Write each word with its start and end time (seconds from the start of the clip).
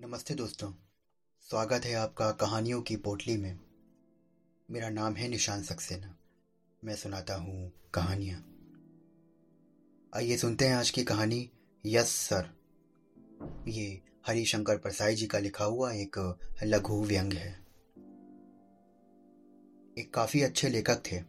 नमस्ते 0.00 0.34
दोस्तों, 0.34 0.72
स्वागत 1.40 1.84
है 1.84 1.94
आपका 1.94 2.30
कहानियों 2.32 2.82
की 2.82 2.96
पोटली 2.96 3.36
में। 3.36 3.58
मेरा 4.70 4.88
नाम 4.88 5.14
है 5.14 5.28
निशान 5.28 5.62
सक्सेना। 5.62 6.16
मैं 6.84 6.96
सुनाता 6.96 7.34
हूँ 7.34 7.72
कहानियाँ। 7.94 8.38
आइए 10.16 10.36
सुनते 10.36 10.66
हैं 10.66 10.76
आज 10.76 10.90
की 10.90 11.04
कहानी, 11.04 11.50
यस 11.86 12.08
सर। 12.08 12.48
ये 13.68 14.02
हरिशंकर 14.26 14.78
परसाई 14.78 15.14
जी 15.14 15.26
का 15.26 15.38
लिखा 15.38 15.64
हुआ 15.64 15.92
एक 15.92 16.36
लघु 16.62 17.04
व्यंग 17.04 17.32
है। 17.32 17.66
एक 19.98 20.10
काफ़ी 20.14 20.42
अच्छे 20.42 20.68
लेखक 20.68 21.02
थे। 21.12 21.22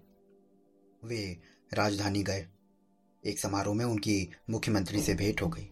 वे 1.03 1.41
राजधानी 1.73 2.23
गए। 2.23 2.47
एक 3.25 3.39
समारोह 3.39 3.75
में 3.75 3.85
उनकी 3.85 4.31
मुख्यमंत्री 4.49 5.01
से 5.01 5.13
भेंट 5.13 5.41
हो 5.41 5.47
गई। 5.47 5.69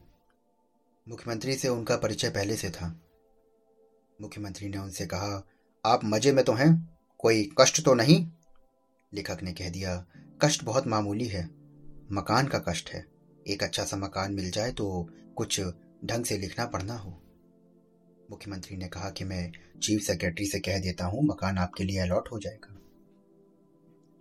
मुख्यमंत्री 1.10 1.56
से 1.56 1.68
उनका 1.68 1.98
परिचय 1.98 2.30
पहले 2.30 2.56
से 2.56 2.70
था। 2.70 3.02
मुख्यमंत्री 4.22 4.70
ने 4.70 4.78
उनसे 4.78 5.06
कहा, 5.06 5.48
आप 5.86 6.02
मज़े 6.04 6.32
में 6.32 6.46
तो 6.46 6.54
हैं, 6.54 6.98
कोई 7.20 7.50
कष्ट 7.62 7.86
तो 7.86 7.94
नहीं? 7.94 8.32
लेखक 9.14 9.38
ने 9.44 9.54
कह 9.54 9.70
दिया, 9.70 10.06
कष्ट 10.42 10.64
बहुत 10.64 10.88
मामूली 10.88 11.28
है, 11.28 11.50
मकान 12.12 12.48
का 12.48 12.60
कष्ट 12.60 12.90
है। 12.90 13.06
एक 13.48 13.64
अच्छा 13.64 13.84
सा 13.84 13.98
मकान 13.98 14.34
मिल 14.34 14.52
जाए 14.52 14.72
तो 14.72 15.10
कुछ 15.36 15.62
ढंग 16.06 16.26
से 16.26 16.38
लिखना 16.38 16.66
पढ़ना 16.66 16.96
हो। 16.96 17.22
मुख्यमंत्री 18.32 18.78
ने 18.78 18.88
कहा 18.88 19.10
कि, 19.10 19.24
मैं 19.24 19.52
चीफ 19.84 20.02
सेक्रेटरी 20.02 20.46
से 20.46 20.60
कह 20.60 20.80
देता 20.80 21.06
हूँ, 21.06 21.24
मकान 21.24 21.58
आपके 21.58 21.84
लिए 21.84 22.00
अलॉट 22.00 22.32
हो 22.32 22.40
जाएगा। 22.40 22.80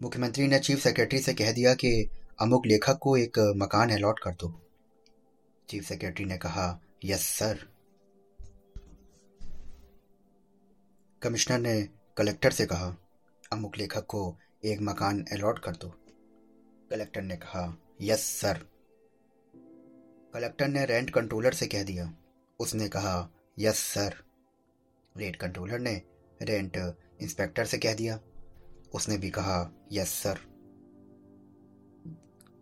मुख्यमंत्री 0.02 0.48
ने 0.48 0.58
चीफ 0.58 0.78
सेक्रेटरी 0.78 1.18
से 1.18 1.34
कह 1.34 1.52
दिया 1.52 1.74
कि, 1.74 2.10
अमुक 2.40 2.66
लेखक 2.66 2.98
को 2.98 3.16
एक 3.16 3.54
मकान 3.56 3.90
अलॉट 3.90 4.18
कर 4.18 4.30
दो। 4.30 4.61
चीफ 5.68 5.84
सेक्रेटरी 5.84 6.24
ने 6.24 6.38
कहा, 6.38 6.80
यस, 7.04 7.20
सर. 7.20 7.68
कमिश्नर 11.22 11.58
ने 11.58 11.88
कलेक्टर 12.16 12.50
से 12.50 12.66
कहा, 12.66 12.96
अमुक 13.52 13.76
लेखक 13.76 14.06
को 14.06 14.36
एक 14.64 14.78
मकान 14.80 15.24
अलॉट 15.32 15.58
कर 15.58 15.76
दो। 15.76 15.88
कलेक्टर 16.90 17.22
ने 17.22 17.36
कहा, 17.36 17.78
यस, 18.00 18.20
सर. 18.20 18.66
कलेक्टर 20.34 20.68
ने 20.68 20.84
रेंट 20.84 21.10
कंट्रोलर 21.10 21.54
से 21.54 21.66
कह 21.66 21.82
दिया। 21.82 22.14
उसने 22.60 22.88
कहा, 22.88 23.30
यस, 23.58 23.78
सर. 23.78 24.14
रेंट 25.16 25.36
कंट्रोलर 25.36 25.78
ने 25.78 26.02
रेंट 26.42 26.96
इंस्पेक्टर 27.20 27.64
से 27.64 27.78
कह 27.78 27.94
दिया। 27.94 28.20
उसने 28.94 29.18
भी 29.18 29.30
कहा, 29.30 29.72
यस, 29.92 30.08
सर. 30.08 30.38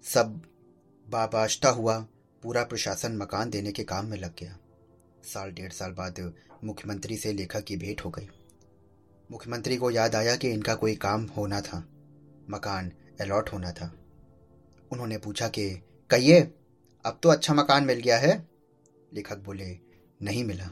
सब 0.05 0.43
बाबाश्ता 1.09 1.69
हुआ। 1.69 2.07
पूरा 2.43 2.65
प्रशासन 2.65 3.17
मकान 3.17 3.51
देने 3.51 3.73
के 3.73 3.85
काम 3.85 4.07
में 4.07 4.19
लग 4.19 4.33
गया। 4.39 4.59
साल 5.25 5.51
डेढ़ 5.51 5.73
साल 5.73 5.93
बाद 5.93 6.35
मुख्यमंत्री 6.65 7.17
से 7.17 7.33
लेखक 7.33 7.65
की 7.65 7.77
भेंट 7.77 8.01
हो 8.01 8.11
गई। 8.11 8.29
मुख्यमंत्री 9.31 9.77
को 9.77 9.91
याद 9.91 10.15
आया 10.15 10.37
कि 10.37 10.51
इनका 10.51 10.75
कोई 10.75 10.97
काम 10.97 11.25
होना 11.25 11.61
था। 11.61 11.89
मकान 12.51 12.93
अलॉट 13.21 13.53
होना 13.53 13.73
था। 13.73 13.97
उन्होंने 14.93 15.19
पूछा 15.19 15.49
कि, 15.49 15.71
कहिए, 16.11 16.55
अब 17.05 17.21
तो 17.23 17.29
अच्छा 17.29 17.55
मकान 17.55 17.85
मिल 17.85 18.01
गया 18.01 18.19
है? 18.19 18.49
लेखक 19.15 19.39
बोले, 19.39 19.79
नहीं 20.23 20.45
मिला। 20.45 20.71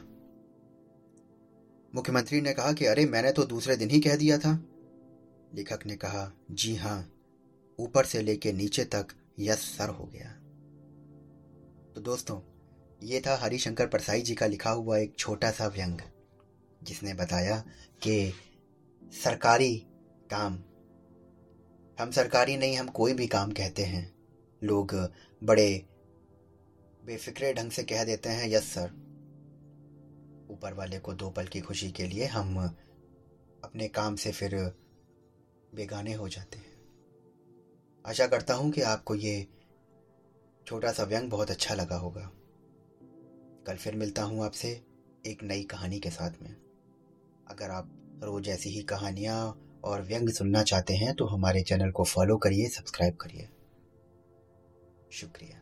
मुख्यमंत्री 1.95 2.41
ने 2.41 2.53
कहा 2.53 2.73
कि, 2.73 2.85
अरे, 2.85 3.05
मैंने 3.05 3.31
तो 3.31 3.43
दूसरे 3.43 3.75
दिन 3.75 3.89
ही 3.89 3.99
कह 3.99 4.15
दिया 4.15 4.37
था। 4.37 4.63
लेखक 5.53 5.79
ने 5.85 5.95
कहा, 5.95 6.33
जी 6.51 6.75
हाँ 6.75 7.13
ऊपर 7.79 8.05
से 8.05 8.21
लेके 8.21 8.53
नीचे 8.53 8.85
तक 8.85 9.07
यस 9.39 9.57
सर 9.57 9.89
हो 9.89 10.05
गया। 10.05 10.39
तो 11.99 12.03
दोस्तों, 12.03 12.39
ये 13.03 13.21
था 13.27 13.35
हरिशंकर 13.35 13.87
परसाई 13.87 14.21
जी 14.21 14.35
का 14.35 14.45
लिखा 14.45 14.69
हुआ 14.69 14.97
एक 14.97 15.15
छोटा 15.17 15.51
सा 15.51 15.67
व्यंग, 15.67 15.99
जिसने 16.83 17.13
बताया 17.13 17.57
कि 18.01 18.33
सरकारी 19.23 19.75
काम, 20.31 20.53
हम 21.97 22.11
सरकारी 22.11 22.57
नहीं, 22.57 22.77
हम 22.77 22.87
कोई 22.87 23.13
भी 23.13 23.27
काम 23.27 23.51
कहते 23.51 23.83
हैं। 23.83 24.15
लोग 24.63 24.95
बड़े 25.43 25.85
बेफिक्रे 27.05 27.53
ढंग 27.53 27.71
से 27.71 27.83
कह 27.83 28.03
देते 28.03 28.29
हैं, 28.29 28.49
यस, 28.49 28.63
सर। 28.63 28.95
ऊपर 30.51 30.73
वाले 30.73 30.99
को 30.99 31.13
दो 31.13 31.29
पल 31.29 31.45
की 31.45 31.61
खुशी 31.61 31.91
के 31.91 32.07
लिए 32.07 32.25
हम 32.25 32.57
अपने 33.63 33.87
काम 33.87 34.15
से 34.15 34.31
फिर 34.31 34.55
बेगाने 35.75 36.13
हो 36.13 36.29
जाते 36.29 36.57
हैं। 36.57 36.77
आशा 38.05 38.27
करता 38.27 38.53
हूँ 38.53 38.71
कि 38.71 38.81
आपको 38.81 39.15
ये 39.15 39.58
छोटा 40.69 40.91
सा 40.91 41.03
व्यंग 41.03 41.29
बहुत 41.29 41.51
अच्छा 41.51 41.75
लगा 41.75 41.95
होगा। 41.95 42.21
कल 43.67 43.75
फिर 43.75 43.95
मिलता 43.95 44.23
हूँ 44.23 44.43
आपसे 44.45 44.69
एक 45.27 45.43
नई 45.43 45.63
कहानी 45.63 45.99
के 45.99 46.09
साथ 46.09 46.31
में। 46.41 46.49
अगर 47.47 47.71
आप 47.71 48.19
रोज 48.23 48.49
ऐसी 48.49 48.69
ही 48.69 48.81
कहानियाँ 48.81 49.37
और 49.83 50.01
व्यंग 50.01 50.29
सुनना 50.29 50.61
चाहते 50.63 50.93
हैं 50.93 51.13
तो 51.15 51.25
हमारे 51.25 51.61
चैनल 51.61 51.91
को 51.91 52.03
फॉलो 52.03 52.37
करिए, 52.37 52.67
सब्सक्राइब 52.67 53.15
करिए। 53.15 53.47
शुक्रिया। 55.11 55.59